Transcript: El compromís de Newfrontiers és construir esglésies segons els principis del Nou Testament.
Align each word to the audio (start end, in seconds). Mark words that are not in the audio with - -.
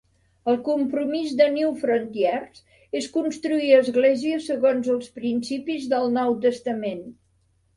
El 0.51 0.55
compromís 0.67 1.33
de 1.41 1.45
Newfrontiers 1.57 2.63
és 3.01 3.09
construir 3.17 3.69
esglésies 3.81 4.49
segons 4.53 4.91
els 4.95 5.13
principis 5.21 5.89
del 5.93 6.11
Nou 6.17 6.35
Testament. 6.49 7.07